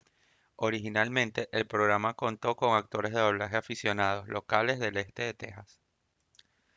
[0.55, 5.79] originalmente el programa contó con actores de doblaje aficionados locales del este de tejas